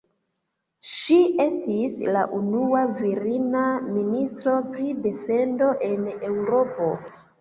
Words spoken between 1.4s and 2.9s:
estis la unua